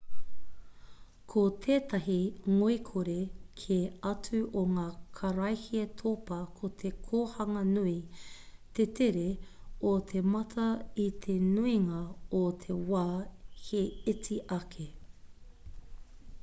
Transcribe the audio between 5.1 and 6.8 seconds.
karaehe topa ko